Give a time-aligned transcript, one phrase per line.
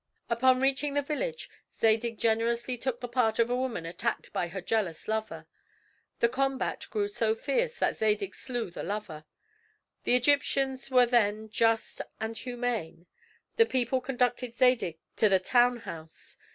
[0.31, 1.47] Upon reaching the village
[1.77, 5.45] Zadig generously took the part of a woman attacked by her jealous lover.
[6.21, 9.25] The combat grew so fierce that Zadig slew the lover.
[10.05, 13.05] The Egyptians were then just and humane.
[13.57, 16.35] The people conducted Zadig to the town house.